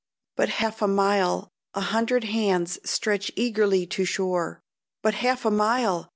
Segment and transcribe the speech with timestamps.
[0.35, 1.47] But half a mile!
[1.75, 4.59] a hundred hands Stretch eagerly to shore.
[5.03, 6.09] But half a mile!